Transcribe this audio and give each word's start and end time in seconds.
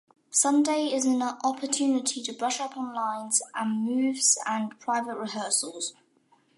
Sunday 0.31 0.87
is 0.91 1.05
an 1.05 1.21
opportunity 1.21 2.23
to 2.23 2.33
brush 2.33 2.59
up 2.59 2.75
on 2.75 2.91
lines 2.91 3.39
and 3.53 3.85
moves 3.85 4.35
and 4.47 4.79
private 4.79 5.15
rehearsals. 5.15 5.93